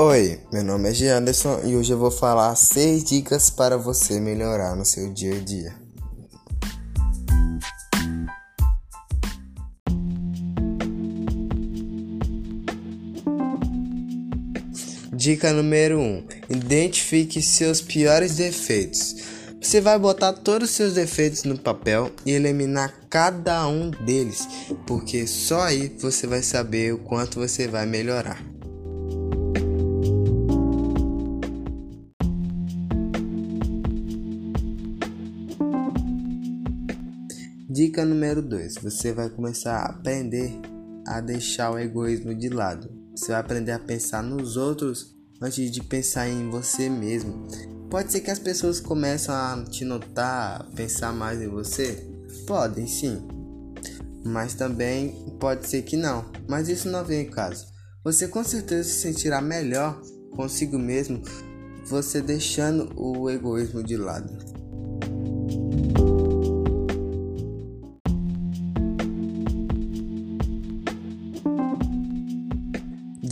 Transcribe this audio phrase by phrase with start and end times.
[0.00, 1.08] Oi, meu nome é G.
[1.08, 5.40] Anderson e hoje eu vou falar 6 dicas para você melhorar no seu dia a
[5.40, 5.74] dia.
[15.12, 19.16] Dica número 1: um, Identifique seus piores defeitos.
[19.60, 24.46] Você vai botar todos os seus defeitos no papel e eliminar cada um deles,
[24.86, 28.57] porque só aí você vai saber o quanto você vai melhorar.
[37.78, 40.50] Dica número 2: você vai começar a aprender
[41.06, 42.90] a deixar o egoísmo de lado.
[43.14, 47.46] Você vai aprender a pensar nos outros antes de pensar em você mesmo.
[47.88, 52.04] Pode ser que as pessoas comecem a te notar, pensar mais em você?
[52.48, 53.22] Podem sim.
[54.24, 56.24] Mas também pode ser que não.
[56.48, 57.64] Mas isso não vem em caso.
[58.02, 60.02] Você com certeza se sentirá melhor
[60.34, 61.22] consigo mesmo
[61.86, 64.36] você deixando o egoísmo de lado.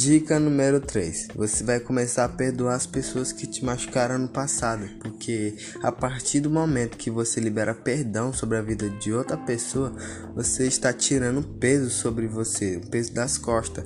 [0.06, 4.88] Dica número 3: Você vai começar a perdoar as pessoas que te machucaram no passado,
[5.00, 9.92] porque a partir do momento que você libera perdão sobre a vida de outra pessoa,
[10.32, 13.84] você está tirando peso sobre você, o peso das costas.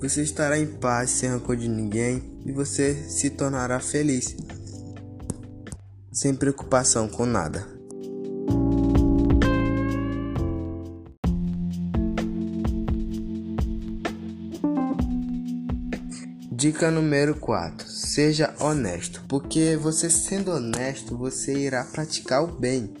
[0.00, 4.34] Você estará em paz, sem rancor de ninguém e você se tornará feliz,
[6.10, 7.77] sem preocupação com nada.
[16.58, 22.92] Dica número 4: Seja honesto, porque você sendo honesto, você irá praticar o bem.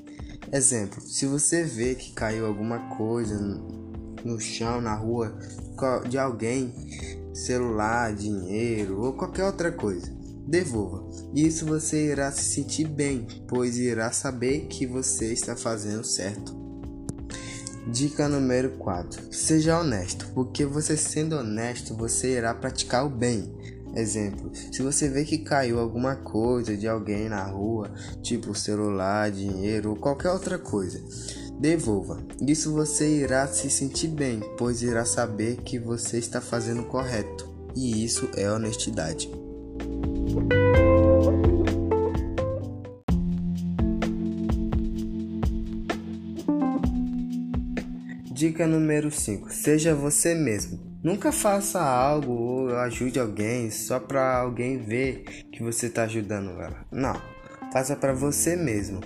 [0.52, 3.36] Exemplo: se você vê que caiu alguma coisa
[4.24, 5.36] no chão, na rua
[6.08, 6.72] de alguém,
[7.34, 10.06] celular, dinheiro ou qualquer outra coisa,
[10.46, 11.10] devolva.
[11.34, 16.57] Isso você irá se sentir bem, pois irá saber que você está fazendo certo.
[17.90, 23.50] Dica número 4: Seja honesto, porque você sendo honesto, você irá praticar o bem.
[23.96, 27.90] Exemplo: se você vê que caiu alguma coisa de alguém na rua,
[28.22, 31.02] tipo celular, dinheiro ou qualquer outra coisa,
[31.58, 32.22] devolva.
[32.46, 38.04] Isso você irá se sentir bem, pois irá saber que você está fazendo correto, e
[38.04, 39.30] isso é honestidade.
[48.38, 50.78] Dica número 5: Seja você mesmo.
[51.02, 56.86] Nunca faça algo ou ajude alguém só para alguém ver que você está ajudando ela.
[56.92, 57.20] Não,
[57.72, 59.00] faça para você mesmo.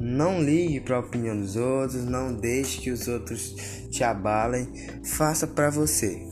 [0.00, 3.52] Não ligue para a opinião dos outros, não deixe que os outros
[3.90, 4.68] te abalem.
[5.02, 6.24] Faça para você.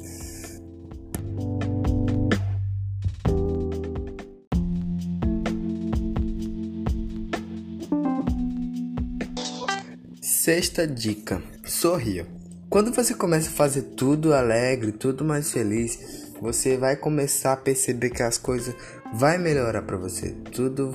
[10.22, 12.26] Sexta dica: sorria.
[12.68, 18.10] Quando você começa a fazer tudo alegre, tudo mais feliz, você vai começar a perceber
[18.10, 18.74] que as coisas
[19.14, 20.30] vai melhorar para você.
[20.52, 20.94] Tudo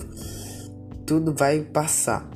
[1.06, 2.28] tudo vai passar.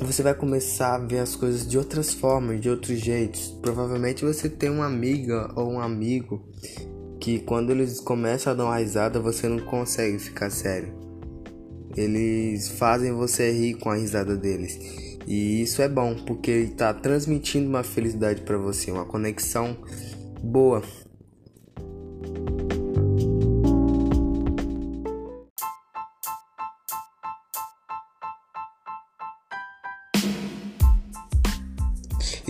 [0.00, 3.48] Você vai começar a ver as coisas de outras formas, de outros jeitos.
[3.60, 6.42] Provavelmente você tem uma amiga ou um amigo
[7.20, 10.94] que quando eles começam a dar uma risada, você não consegue ficar sério.
[11.94, 15.09] Eles fazem você rir com a risada deles.
[15.26, 19.76] E isso é bom, porque está transmitindo uma felicidade para você, uma conexão
[20.42, 20.82] boa.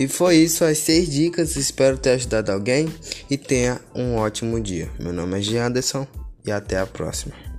[0.01, 1.55] E foi isso, as seis dicas.
[1.55, 2.91] Espero ter ajudado alguém
[3.29, 4.89] e tenha um ótimo dia.
[4.99, 5.59] Meu nome é G.
[5.59, 6.07] Anderson
[6.43, 7.50] e até a próxima.